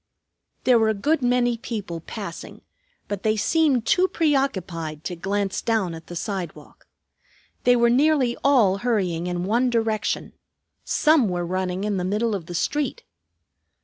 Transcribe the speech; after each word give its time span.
There 0.63 0.79
were 0.79 0.89
a 0.89 0.95
good 0.95 1.21
many 1.21 1.59
people 1.59 1.99
passing, 1.99 2.61
but 3.07 3.21
they 3.21 3.37
seemed 3.37 3.85
too 3.85 4.07
preoccupied 4.07 5.03
to 5.03 5.15
glance 5.15 5.61
down 5.61 5.93
at 5.93 6.07
the 6.07 6.15
sidewalk. 6.15 6.87
They 7.65 7.75
were 7.75 7.91
nearly 7.91 8.35
all 8.43 8.77
hurrying 8.79 9.27
in 9.27 9.43
one 9.43 9.69
direction. 9.69 10.33
Some 10.83 11.29
were 11.29 11.45
running 11.45 11.83
in 11.83 11.97
the 11.97 12.03
middle 12.03 12.33
of 12.33 12.47
the 12.47 12.55
street. 12.55 13.03